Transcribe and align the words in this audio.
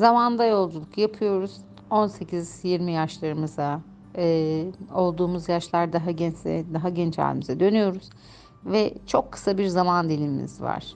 Zamanda 0.00 0.44
yolculuk 0.44 0.98
yapıyoruz. 0.98 1.60
18-20 1.90 2.90
yaşlarımıza, 2.90 3.80
e, 4.16 4.64
olduğumuz 4.94 5.48
yaşlar 5.48 5.92
daha 5.92 6.10
gençse 6.10 6.64
daha 6.74 6.88
genç 6.88 7.18
halimize 7.18 7.60
dönüyoruz. 7.60 8.10
Ve 8.64 8.94
çok 9.06 9.32
kısa 9.32 9.58
bir 9.58 9.66
zaman 9.66 10.10
dilimimiz 10.10 10.62
var. 10.62 10.94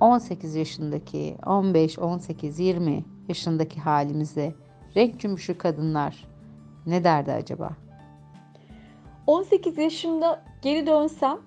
18 0.00 0.54
yaşındaki, 0.54 1.36
15, 1.46 1.98
18, 1.98 2.58
20 2.58 3.04
yaşındaki 3.28 3.80
halimize 3.80 4.54
renk 4.96 5.20
cümbüşü 5.20 5.58
kadınlar 5.58 6.24
ne 6.86 7.04
derdi 7.04 7.32
acaba? 7.32 7.70
18 9.26 9.78
yaşımda 9.78 10.42
geri 10.62 10.86
dönsem 10.86 11.38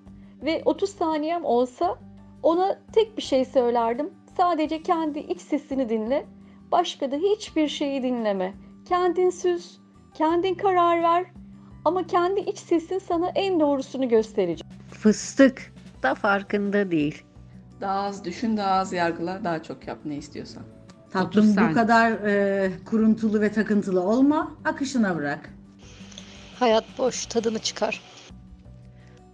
ve 0.42 0.62
30 0.64 0.90
saniyem 0.90 1.44
olsa 1.44 1.98
ona 2.42 2.78
tek 2.92 3.16
bir 3.16 3.22
şey 3.22 3.44
söylerdim. 3.44 4.10
Sadece 4.36 4.82
kendi 4.82 5.18
iç 5.18 5.40
sesini 5.40 5.88
dinle. 5.88 6.26
Başka 6.72 7.10
da 7.10 7.16
hiçbir 7.16 7.68
şeyi 7.68 8.02
dinleme. 8.02 8.54
Kendin 8.88 9.30
süz, 9.30 9.80
kendin 10.14 10.54
karar 10.54 11.02
ver. 11.02 11.24
Ama 11.84 12.06
kendi 12.06 12.40
iç 12.40 12.58
sesin 12.58 12.98
sana 12.98 13.28
en 13.34 13.60
doğrusunu 13.60 14.08
gösterecek. 14.08 14.66
Fıstık 14.90 15.72
da 16.02 16.14
farkında 16.14 16.90
değil. 16.90 17.22
Daha 17.80 18.00
az 18.00 18.24
düşün, 18.24 18.56
daha 18.56 18.70
az 18.70 18.92
yargıla, 18.92 19.44
daha 19.44 19.62
çok 19.62 19.86
yap 19.86 19.98
ne 20.04 20.16
istiyorsan. 20.16 20.62
Tatlım 21.12 21.56
bu 21.56 21.74
kadar 21.74 22.10
e, 22.12 22.70
kuruntulu 22.84 23.40
ve 23.40 23.52
takıntılı 23.52 24.00
olma, 24.00 24.54
akışına 24.64 25.16
bırak. 25.16 25.50
Hayat 26.58 26.84
boş, 26.98 27.26
tadını 27.26 27.58
çıkar. 27.58 28.02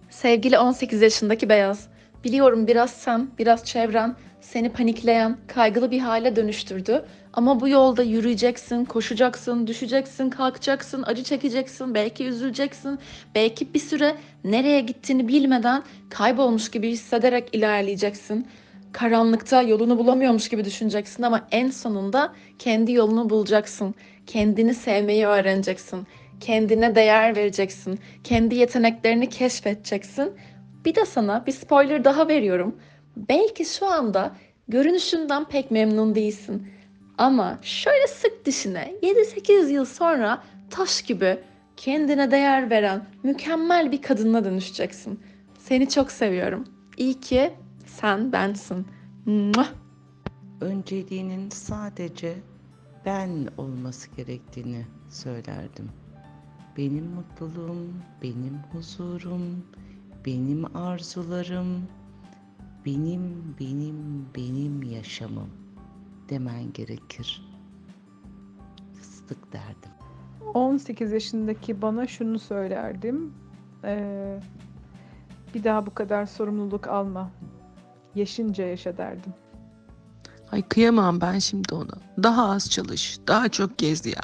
Sevgili 0.09 0.59
18 0.59 1.01
yaşındaki 1.01 1.49
beyaz. 1.49 1.87
Biliyorum 2.23 2.67
biraz 2.67 2.91
sen, 2.91 3.27
biraz 3.37 3.65
çevren 3.65 4.15
seni 4.51 4.69
panikleyen, 4.69 5.37
kaygılı 5.47 5.91
bir 5.91 5.99
hale 5.99 6.35
dönüştürdü. 6.35 7.05
Ama 7.33 7.59
bu 7.59 7.67
yolda 7.67 8.03
yürüyeceksin, 8.03 8.85
koşacaksın, 8.85 9.67
düşeceksin, 9.67 10.29
kalkacaksın, 10.29 11.03
acı 11.07 11.23
çekeceksin, 11.23 11.93
belki 11.95 12.25
üzüleceksin. 12.25 12.99
Belki 13.35 13.73
bir 13.73 13.79
süre 13.79 14.15
nereye 14.43 14.81
gittiğini 14.81 15.27
bilmeden 15.27 15.83
kaybolmuş 16.09 16.71
gibi 16.71 16.89
hissederek 16.89 17.49
ilerleyeceksin. 17.55 18.47
Karanlıkta 18.91 19.61
yolunu 19.61 19.97
bulamıyormuş 19.97 20.49
gibi 20.49 20.65
düşüneceksin 20.65 21.23
ama 21.23 21.47
en 21.51 21.69
sonunda 21.69 22.33
kendi 22.59 22.91
yolunu 22.91 23.29
bulacaksın. 23.29 23.95
Kendini 24.27 24.73
sevmeyi 24.73 25.25
öğreneceksin. 25.25 26.07
Kendine 26.39 26.95
değer 26.95 27.35
vereceksin. 27.35 27.99
Kendi 28.23 28.55
yeteneklerini 28.55 29.29
keşfedeceksin. 29.29 30.33
Bir 30.85 30.95
de 30.95 31.05
sana 31.05 31.45
bir 31.45 31.51
spoiler 31.51 32.03
daha 32.03 32.27
veriyorum. 32.27 32.75
Belki 33.17 33.65
şu 33.65 33.87
anda 33.87 34.35
görünüşünden 34.67 35.45
pek 35.45 35.71
memnun 35.71 36.15
değilsin. 36.15 36.67
Ama 37.17 37.59
şöyle 37.61 38.07
sık 38.07 38.45
dişine 38.45 38.93
7-8 39.01 39.71
yıl 39.71 39.85
sonra 39.85 40.43
taş 40.69 41.01
gibi 41.01 41.39
kendine 41.77 42.31
değer 42.31 42.69
veren 42.69 43.05
mükemmel 43.23 43.91
bir 43.91 44.01
kadına 44.01 44.43
dönüşeceksin. 44.43 45.19
Seni 45.57 45.89
çok 45.89 46.11
seviyorum. 46.11 46.63
İyi 46.97 47.19
ki 47.19 47.53
sen 47.85 48.31
bensin. 48.31 48.87
Muah! 49.25 49.69
önceliğinin 50.61 51.49
sadece 51.49 52.35
ben 53.05 53.47
olması 53.57 54.09
gerektiğini 54.11 54.85
söylerdim. 55.09 55.89
Benim 56.77 57.05
mutluluğum, 57.05 57.93
benim 58.23 58.59
huzurum, 58.71 59.65
benim 60.25 60.75
arzularım, 60.75 61.87
benim, 62.85 63.55
benim, 63.59 64.25
benim 64.35 64.83
yaşamım 64.83 65.49
demen 66.29 66.73
gerekir. 66.73 67.45
Fıstık 68.93 69.53
derdim. 69.53 69.91
18 70.53 71.11
yaşındaki 71.11 71.81
bana 71.81 72.07
şunu 72.07 72.39
söylerdim. 72.39 73.33
Ee, 73.83 74.39
bir 75.53 75.63
daha 75.63 75.85
bu 75.85 75.93
kadar 75.93 76.25
sorumluluk 76.25 76.87
alma. 76.87 77.31
Yaşınca 78.15 78.65
yaşa 78.65 78.97
derdim. 78.97 79.33
Ay 80.51 80.61
kıyamam 80.61 81.21
ben 81.21 81.39
şimdi 81.39 81.75
ona. 81.75 82.23
Daha 82.23 82.51
az 82.51 82.69
çalış, 82.69 83.19
daha 83.27 83.49
çok 83.49 83.77
gez 83.77 84.05
ya. 84.05 84.21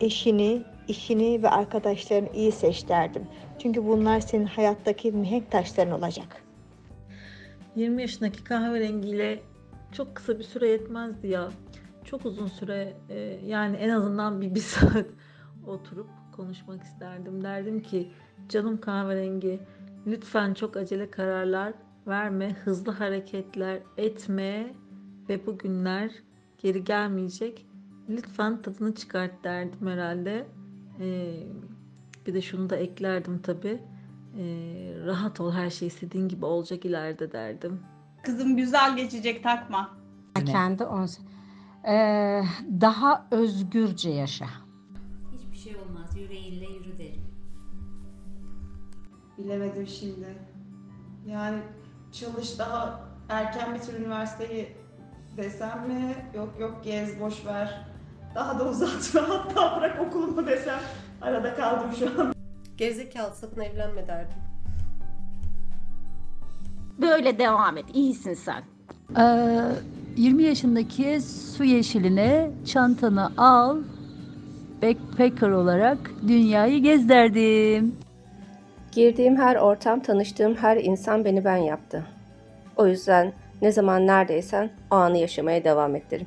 Eşini, 0.00 0.62
işini 0.88 1.42
ve 1.42 1.48
arkadaşlarını 1.48 2.28
iyi 2.34 2.52
seç 2.52 2.88
derdim. 2.88 3.22
Çünkü 3.58 3.84
bunlar 3.86 4.20
senin 4.20 4.46
hayattaki 4.46 5.12
mihenk 5.12 5.50
taşların 5.50 5.98
olacak. 5.98 6.42
20 7.76 8.02
yaşındaki 8.02 8.44
kahverengiyle 8.44 9.42
çok 9.92 10.14
kısa 10.14 10.38
bir 10.38 10.44
süre 10.44 10.68
yetmezdi 10.68 11.28
ya. 11.28 11.48
Çok 12.04 12.26
uzun 12.26 12.46
süre 12.46 12.96
e, 13.08 13.18
yani 13.46 13.76
en 13.76 13.88
azından 13.88 14.40
bir, 14.40 14.54
bir 14.54 14.60
saat 14.60 15.06
oturup 15.66 16.08
konuşmak 16.36 16.82
isterdim. 16.82 17.44
Derdim 17.44 17.82
ki 17.82 18.12
canım 18.48 18.80
kahverengi 18.80 19.60
lütfen 20.06 20.54
çok 20.54 20.76
acele 20.76 21.10
kararlar 21.10 21.72
verme, 22.06 22.52
hızlı 22.52 22.92
hareketler 22.92 23.78
etme 23.96 24.74
ve 25.28 25.46
bu 25.46 25.58
günler 25.58 26.12
geri 26.58 26.84
gelmeyecek. 26.84 27.66
Lütfen 28.08 28.62
tadını 28.62 28.94
çıkart 28.94 29.44
derdim 29.44 29.86
herhalde. 29.86 30.46
E, 31.00 31.36
bir 32.26 32.34
de 32.34 32.42
şunu 32.42 32.70
da 32.70 32.76
eklerdim 32.76 33.38
tabii. 33.42 33.80
E, 34.38 34.44
rahat 35.06 35.40
ol 35.40 35.52
her 35.52 35.70
şey 35.70 35.88
istediğin 35.88 36.28
gibi 36.28 36.44
olacak 36.44 36.84
ileride 36.84 37.32
derdim. 37.32 37.80
Kızım 38.22 38.56
güzel 38.56 38.96
geçecek 38.96 39.42
takma. 39.42 39.90
Kendi 40.46 40.84
on 40.84 41.08
Ee, 41.88 42.42
daha 42.80 43.26
özgürce 43.30 44.10
yaşa. 44.10 44.46
Hiçbir 45.38 45.56
şey 45.56 45.76
olmaz. 45.76 46.16
Yüreğinle 46.16 46.66
yürü 46.66 46.98
derim. 46.98 47.22
Bilemedim 49.38 49.86
şimdi. 49.86 50.38
Yani 51.26 51.58
çalış 52.12 52.58
daha 52.58 53.00
erken 53.28 53.74
bitir 53.74 54.00
üniversiteyi 54.00 54.76
desem 55.36 55.88
mi? 55.88 56.16
Yok 56.34 56.54
yok 56.60 56.84
gez 56.84 57.20
boş 57.20 57.46
ver. 57.46 57.86
Daha 58.34 58.58
da 58.58 58.68
uzatma 58.68 59.20
hatta 59.28 59.76
bırak 59.76 60.00
okulumu 60.00 60.46
desem. 60.46 60.80
Arada 61.20 61.54
kaldım 61.54 61.90
şu 61.98 62.20
an. 62.20 62.34
Gerizekalı 62.82 63.34
sakın 63.34 63.60
evlenme 63.60 64.06
derdim. 64.08 64.36
Böyle 67.00 67.38
devam 67.38 67.76
et. 67.76 67.84
İyisin 67.94 68.34
sen. 68.34 68.62
20 70.16 70.42
yaşındaki 70.42 71.20
su 71.20 71.64
yeşiline 71.64 72.50
çantanı 72.66 73.32
al, 73.36 73.78
backpacker 74.82 75.48
olarak 75.48 75.98
dünyayı 76.28 76.82
gez 76.82 77.08
derdim. 77.08 77.96
Girdiğim 78.92 79.36
her 79.36 79.56
ortam, 79.56 80.00
tanıştığım 80.00 80.54
her 80.54 80.76
insan 80.76 81.24
beni 81.24 81.44
ben 81.44 81.56
yaptı. 81.56 82.06
O 82.76 82.86
yüzden 82.86 83.32
ne 83.62 83.72
zaman 83.72 84.06
neredeysen 84.06 84.70
o 84.90 84.94
anı 84.94 85.18
yaşamaya 85.18 85.64
devam 85.64 85.96
ettirim. 85.96 86.26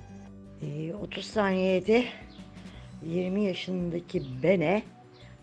30 1.04 1.26
saniyede 1.26 2.04
20 3.06 3.44
yaşındaki 3.44 4.24
bene 4.44 4.84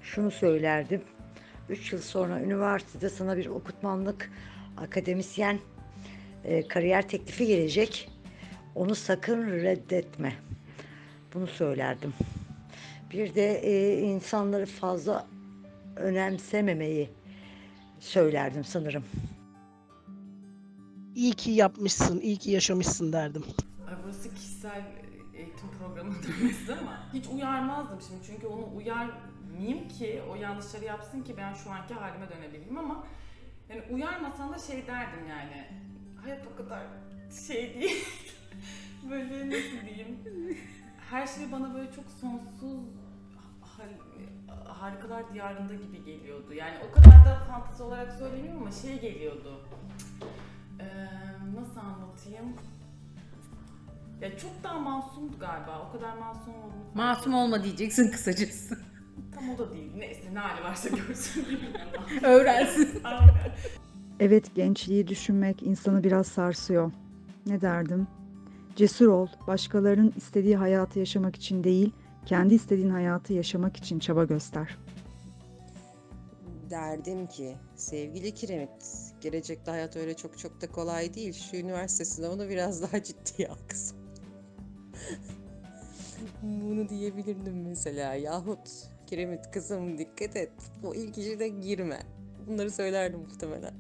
şunu 0.03 0.31
söylerdim. 0.31 1.03
3 1.69 1.93
yıl 1.93 2.01
sonra 2.01 2.41
üniversitede 2.41 3.09
sana 3.09 3.37
bir 3.37 3.47
okutmanlık 3.47 4.31
akademisyen 4.77 5.59
e, 6.45 6.69
kariyer 6.69 7.09
teklifi 7.09 7.47
gelecek. 7.47 8.11
Onu 8.75 8.95
sakın 8.95 9.47
reddetme. 9.47 10.33
Bunu 11.35 11.47
söylerdim. 11.47 12.15
Bir 13.13 13.35
de 13.35 13.59
e, 13.59 14.01
insanları 14.01 14.67
fazla 14.67 15.27
önemsememeyi 15.97 17.11
söylerdim 18.01 18.65
sanırım. 18.65 19.05
İyi 21.15 21.33
ki 21.33 21.51
yapmışsın, 21.51 22.21
iyi 22.21 22.37
ki 22.37 22.51
yaşamışsın 22.51 23.13
derdim. 23.13 23.45
Ay, 23.89 23.95
Burası 24.05 24.35
kişisel 24.35 24.83
eğitim 25.35 25.69
programı 25.79 26.13
dönmesi 26.23 26.73
ama 26.75 27.09
hiç 27.13 27.27
uyarmazdım 27.27 27.99
şimdi 28.09 28.21
çünkü 28.27 28.47
onu 28.47 28.77
uyarmayayım 29.53 29.89
ki 29.89 30.23
o 30.31 30.35
yanlışları 30.35 30.85
yapsın 30.85 31.23
ki 31.23 31.35
ben 31.37 31.55
şu 31.55 31.71
anki 31.71 31.95
halime 31.95 32.29
dönebileyim 32.31 32.79
ama 32.79 33.05
yani 33.69 33.83
uyarmasan 33.91 34.53
da 34.53 34.59
şey 34.59 34.87
derdim 34.87 35.27
yani 35.29 35.67
hayat 36.23 36.47
o 36.55 36.57
kadar 36.57 36.83
şey 37.47 37.75
değil 37.75 38.07
böyle 39.11 39.47
nasıl 39.47 39.87
diyeyim 39.87 40.19
her 41.11 41.27
şey 41.27 41.53
bana 41.53 41.75
böyle 41.75 41.93
çok 41.93 42.05
sonsuz 42.21 42.81
harikalar 44.67 45.35
diyarında 45.35 45.75
gibi 45.75 46.05
geliyordu 46.05 46.53
yani 46.53 46.77
o 46.91 46.95
kadar 46.95 47.27
da 47.27 47.45
fantezi 47.49 47.83
olarak 47.83 48.13
söylemiyorum 48.13 48.61
ama 48.63 48.71
şey 48.71 49.01
geliyordu 49.01 49.61
Ee, 50.81 50.85
nasıl 51.55 51.81
anlatayım 51.81 52.57
ya 54.21 54.39
çok 54.39 54.65
daha 54.65 54.79
masumdu 54.81 55.39
galiba. 55.39 55.89
O 55.89 55.93
kadar 55.93 56.17
masum 56.17 56.55
oldu. 56.55 56.75
Masum 56.95 57.35
olma 57.35 57.65
diyeceksin 57.65 58.11
kısacası. 58.11 58.92
Tam 59.35 59.51
o 59.51 59.59
da 59.59 59.73
değil. 59.73 59.93
Neyse 59.97 60.35
ne 60.35 60.39
hali 60.39 60.65
varsa 60.65 60.89
görsün 60.89 61.45
bilmiyorum. 61.45 62.03
Öğrensin. 62.23 63.01
Aynen. 63.05 63.31
Evet 64.21 64.55
gençliği 64.55 65.07
düşünmek 65.09 65.63
insanı 65.63 66.05
biraz 66.05 66.27
sarsıyor. 66.27 66.93
Ne 67.47 67.61
derdim? 67.61 68.07
Cesur 68.77 69.07
ol. 69.09 69.27
Başkalarının 69.47 70.13
istediği 70.17 70.57
hayatı 70.57 70.99
yaşamak 70.99 71.37
için 71.37 71.65
değil, 71.65 71.93
kendi 72.27 72.55
istediğin 72.55 72.91
hayatı 72.91 73.33
yaşamak 73.33 73.77
için 73.77 73.99
çaba 73.99 74.25
göster. 74.25 74.79
Derdim 76.71 77.27
ki 77.27 77.57
sevgili 77.77 78.35
Kiremit, 78.35 78.87
gelecekte 79.21 79.71
hayat 79.71 79.97
öyle 79.97 80.15
çok 80.17 80.39
çok 80.39 80.61
da 80.61 80.67
kolay 80.73 81.15
değil. 81.15 81.33
Şu 81.33 81.57
üniversite 81.57 82.05
sınavını 82.05 82.49
biraz 82.49 82.83
daha 82.83 83.03
ciddiye 83.03 83.49
al 83.49 83.57
kızım. 83.69 83.97
Bunu 86.43 86.89
diyebilirdim 86.89 87.63
mesela. 87.69 88.15
Yahut 88.15 88.92
Kiremit 89.13 89.51
kızım 89.51 89.99
dikkat 89.99 90.37
et. 90.37 90.53
O 90.85 90.95
ilk 90.95 91.19
işine 91.19 91.49
girme. 91.49 91.99
Bunları 92.49 92.71
söylerdim 92.71 93.21
muhtemelen. 93.21 93.75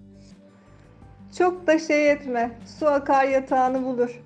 Çok 1.38 1.67
da 1.67 1.79
şey 1.79 2.11
etme. 2.11 2.58
Su 2.79 2.87
akar 2.87 3.25
yatağını 3.25 3.84
bulur. 3.84 4.23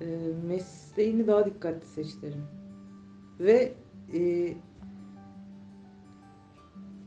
e, 0.00 0.06
mesleğini 0.48 1.26
daha 1.26 1.46
dikkatli 1.46 1.86
seç 1.86 2.22
derim. 2.22 2.44
Ve 3.40 3.72
e, 4.14 4.52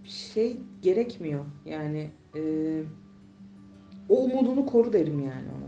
şey 0.03 0.57
gerekmiyor 0.81 1.45
yani 1.65 2.11
e, 2.35 2.41
o 4.09 4.23
umudunu 4.23 4.65
koru 4.65 4.93
derim 4.93 5.19
yani. 5.19 5.58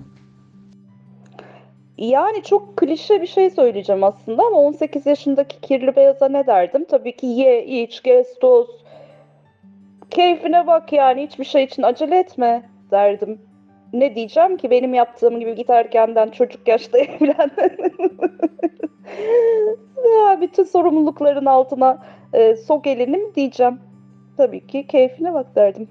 Yani 2.02 2.44
çok 2.44 2.78
klişe 2.78 3.22
bir 3.22 3.28
şey 3.28 3.50
söyleyeceğim 3.50 4.04
aslında 4.04 4.44
ama 4.44 4.58
18 4.58 5.06
yaşındaki 5.06 5.62
kirli 5.62 5.96
beyaza 5.96 6.30
ne 6.30 6.48
derdim? 6.48 6.86
Tabii 6.86 7.16
ki 7.16 7.28
ye, 7.28 7.66
iç, 7.66 8.04
gez, 8.04 8.40
toz. 8.40 8.68
Keyfine 10.10 10.68
bak 10.68 10.94
yani 10.94 11.24
hiçbir 11.24 11.46
şey 11.46 11.64
için 11.64 11.84
acele 11.84 12.20
etme 12.20 12.70
derdim. 12.92 13.42
Ne 13.94 14.16
diyeceğim 14.16 14.58
ki 14.58 14.70
benim 14.70 14.94
yaptığım 14.94 15.40
gibi 15.40 15.56
git 15.56 15.70
erkenden 15.70 16.30
çocuk 16.30 16.68
yaşta 16.68 16.98
evlen. 16.98 17.52
ya, 20.06 20.42
bütün 20.42 20.64
sorumlulukların 20.64 21.46
altına 21.46 22.06
e, 22.34 22.56
sok 22.56 22.88
elini 22.88 23.18
mi 23.18 23.36
diyeceğim? 23.36 23.80
Tabii 24.38 24.68
ki 24.68 24.88
keyfine 24.88 25.34
bak 25.34 25.56
derdim. 25.56 25.90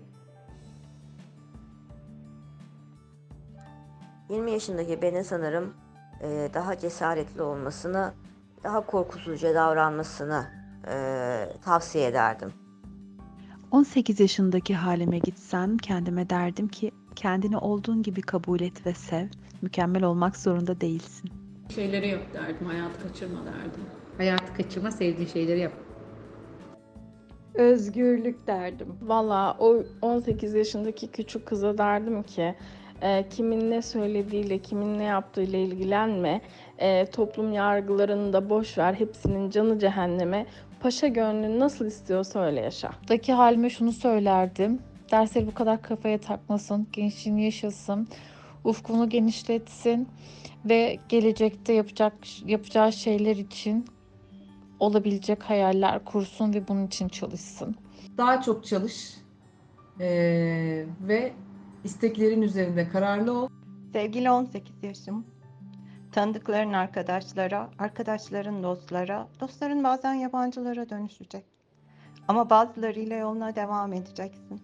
20 4.30 4.50
yaşındaki 4.50 5.02
beni 5.02 5.24
sanırım 5.24 5.74
e, 6.22 6.50
daha 6.54 6.78
cesaretli 6.78 7.42
olmasını, 7.42 8.12
daha 8.64 8.86
korkusuzca 8.86 9.54
davranmasını 9.54 10.46
e, 10.88 10.94
tavsiye 11.64 12.06
ederdim. 12.06 12.52
18 13.70 14.20
yaşındaki 14.20 14.74
halime 14.74 15.18
gitsem 15.18 15.78
kendime 15.78 16.30
derdim 16.30 16.68
ki 16.68 16.90
kendini 17.16 17.56
olduğun 17.56 18.02
gibi 18.02 18.22
kabul 18.22 18.60
et 18.60 18.86
ve 18.86 18.94
sev. 18.94 19.26
Mükemmel 19.62 20.04
olmak 20.04 20.36
zorunda 20.36 20.80
değilsin. 20.80 21.30
Şeyleri 21.74 22.08
yap 22.08 22.22
derdim, 22.34 22.66
hayatı 22.66 23.02
kaçırma 23.02 23.38
derdim. 23.38 23.84
Hayatı 24.16 24.54
kaçırma, 24.54 24.90
sevdiğin 24.90 25.28
şeyleri 25.28 25.60
yap. 25.60 25.72
Özgürlük 27.54 28.46
derdim. 28.46 28.88
Valla 29.02 29.56
o 29.58 29.82
18 30.02 30.54
yaşındaki 30.54 31.10
küçük 31.10 31.46
kıza 31.46 31.78
derdim 31.78 32.22
ki 32.22 32.54
e, 33.02 33.28
kimin 33.30 33.70
ne 33.70 33.82
söylediğiyle, 33.82 34.58
kimin 34.58 34.98
ne 34.98 35.04
yaptığıyla 35.04 35.58
ilgilenme. 35.58 36.40
E, 36.78 37.06
toplum 37.06 37.52
yargılarını 37.52 38.32
da 38.32 38.50
boş 38.50 38.78
ver. 38.78 38.94
Hepsinin 38.94 39.50
canı 39.50 39.78
cehenneme. 39.78 40.46
Paşa 40.80 41.06
gönlün 41.08 41.60
nasıl 41.60 41.86
istiyorsa 41.86 42.40
öyle 42.40 42.60
yaşa. 42.60 42.90
Daki 43.08 43.32
halime 43.32 43.70
şunu 43.70 43.92
söylerdim. 43.92 44.82
Dersleri 45.10 45.46
bu 45.46 45.54
kadar 45.54 45.82
kafaya 45.82 46.18
takmasın, 46.18 46.86
gençliğini 46.92 47.44
yaşasın, 47.44 48.08
ufkunu 48.64 49.08
genişletsin 49.08 50.08
ve 50.64 50.98
gelecekte 51.08 51.72
yapacak 51.72 52.12
yapacağı 52.46 52.92
şeyler 52.92 53.36
için 53.36 53.84
olabilecek 54.80 55.42
hayaller 55.42 56.04
kursun 56.04 56.54
ve 56.54 56.68
bunun 56.68 56.86
için 56.86 57.08
çalışsın. 57.08 57.76
Daha 58.18 58.42
çok 58.42 58.66
çalış 58.66 59.14
eee, 60.00 60.86
ve 61.00 61.32
isteklerin 61.84 62.42
üzerinde 62.42 62.88
kararlı 62.88 63.38
ol. 63.38 63.48
Sevgili 63.92 64.30
18 64.30 64.82
yaşım. 64.82 65.26
Tanıdıkların 66.12 66.72
arkadaşlara, 66.72 67.70
arkadaşların 67.78 68.62
dostlara, 68.62 69.28
dostların 69.40 69.84
bazen 69.84 70.14
yabancılara 70.14 70.90
dönüşecek. 70.90 71.44
Ama 72.28 72.50
bazılarıyla 72.50 73.16
yoluna 73.16 73.56
devam 73.56 73.92
edeceksin. 73.92 74.60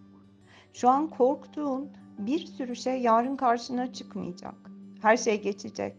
Şu 0.73 0.89
an 0.89 1.11
korktuğun 1.11 1.91
bir 2.19 2.47
sürü 2.47 2.77
şey 2.77 3.01
yarın 3.01 3.37
karşına 3.37 3.93
çıkmayacak. 3.93 4.55
Her 5.03 5.17
şey 5.17 5.43
geçecek. 5.43 5.97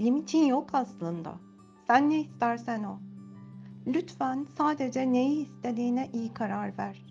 Limitin 0.00 0.46
yok 0.46 0.70
aslında. 0.72 1.34
Sen 1.86 2.10
ne 2.10 2.20
istersen 2.20 2.84
o. 2.84 2.98
Lütfen 3.86 4.46
sadece 4.58 5.12
neyi 5.12 5.46
istediğine 5.46 6.10
iyi 6.12 6.34
karar 6.34 6.78
ver. 6.78 7.05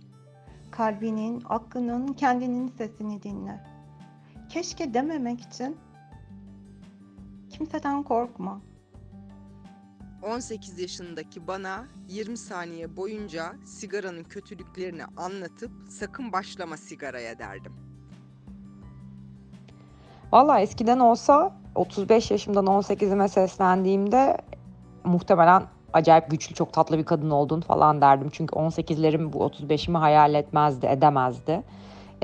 Kalbinin, 0.78 1.44
aklının, 1.50 2.14
kendinin 2.14 2.68
sesini 2.68 3.24
dinle. 3.24 3.64
Keşke 4.50 4.94
dememek 4.94 5.42
için 5.42 5.78
kimseden 7.50 8.04
korkma. 8.04 8.62
18 10.24 10.80
yaşındaki 10.80 11.48
bana 11.48 11.86
20 12.08 12.38
saniye 12.38 12.98
boyunca 12.98 13.54
sigaranın 13.66 14.24
kötülüklerini 14.24 15.06
anlatıp 15.18 15.72
sakın 15.90 16.32
başlama 16.32 16.78
sigaraya 16.78 17.40
derdim. 17.40 17.74
Valla 20.32 20.60
eskiden 20.60 21.00
olsa 21.00 21.58
35 21.76 22.32
yaşımdan 22.32 22.66
18'ime 22.66 23.30
seslendiğimde 23.30 24.38
muhtemelen 25.04 25.64
acayip 25.96 26.32
güçlü, 26.32 26.56
çok 26.56 26.74
tatlı 26.74 26.98
bir 26.98 27.06
kadın 27.06 27.30
oldun 27.30 27.62
falan 27.62 28.02
derdim. 28.02 28.30
Çünkü 28.32 28.56
18'lerim 28.56 29.34
bu 29.34 29.38
35'imi 29.38 29.98
hayal 29.98 30.34
etmezdi, 30.34 30.86
edemezdi. 30.86 31.64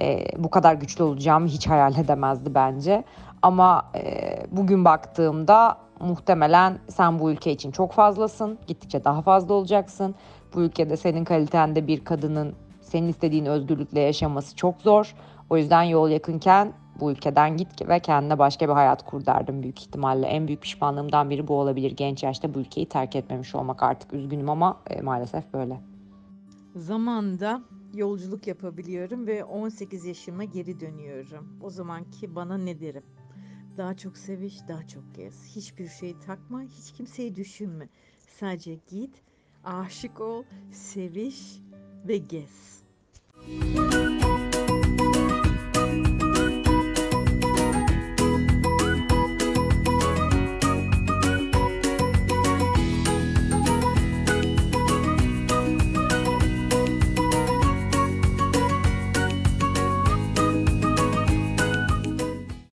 Ee, 0.01 0.25
bu 0.37 0.49
kadar 0.49 0.73
güçlü 0.73 1.03
olacağımı 1.03 1.47
hiç 1.47 1.67
hayal 1.67 1.97
edemezdi 1.97 2.55
bence. 2.55 3.03
Ama 3.41 3.85
e, 3.95 4.33
bugün 4.51 4.85
baktığımda 4.85 5.77
muhtemelen 5.99 6.79
sen 6.89 7.19
bu 7.19 7.31
ülke 7.31 7.51
için 7.51 7.71
çok 7.71 7.91
fazlasın. 7.91 8.59
Gittikçe 8.67 9.03
daha 9.03 9.21
fazla 9.21 9.53
olacaksın. 9.53 10.15
Bu 10.53 10.61
ülkede 10.61 10.97
senin 10.97 11.23
kalitende 11.23 11.87
bir 11.87 12.05
kadının 12.05 12.55
senin 12.81 13.07
istediğin 13.07 13.45
özgürlükle 13.45 13.99
yaşaması 13.99 14.55
çok 14.55 14.81
zor. 14.81 15.15
O 15.49 15.57
yüzden 15.57 15.83
yol 15.83 16.09
yakınken 16.09 16.73
bu 16.99 17.11
ülkeden 17.11 17.57
git 17.57 17.87
ve 17.89 17.99
kendine 17.99 18.39
başka 18.39 18.67
bir 18.67 18.73
hayat 18.73 19.05
kur 19.05 19.25
derdim 19.25 19.63
büyük 19.63 19.81
ihtimalle. 19.81 20.27
En 20.27 20.47
büyük 20.47 20.61
pişmanlığımdan 20.61 21.29
biri 21.29 21.47
bu 21.47 21.59
olabilir. 21.59 21.91
Genç 21.91 22.23
yaşta 22.23 22.53
bu 22.53 22.59
ülkeyi 22.59 22.85
terk 22.85 23.15
etmemiş 23.15 23.55
olmak 23.55 23.83
artık 23.83 24.13
üzgünüm 24.13 24.49
ama 24.49 24.79
e, 24.89 25.01
maalesef 25.01 25.53
böyle. 25.53 25.81
Zamanda 26.75 27.61
yolculuk 27.93 28.47
yapabiliyorum 28.47 29.27
ve 29.27 29.43
18 29.43 30.05
yaşıma 30.05 30.43
geri 30.43 30.79
dönüyorum. 30.79 31.59
O 31.61 31.69
zamanki 31.69 32.35
bana 32.35 32.57
ne 32.57 32.79
derim? 32.79 33.03
Daha 33.77 33.97
çok 33.97 34.17
seviş, 34.17 34.67
daha 34.67 34.87
çok 34.87 35.15
gez. 35.15 35.55
Hiçbir 35.55 35.87
şey 35.87 36.15
takma, 36.25 36.61
hiç 36.61 36.91
kimseyi 36.91 37.35
düşünme. 37.35 37.89
Sadece 38.39 38.73
git, 38.73 39.21
aşık 39.63 40.21
ol, 40.21 40.43
seviş 40.71 41.61
ve 42.07 42.17
gez. 42.17 42.81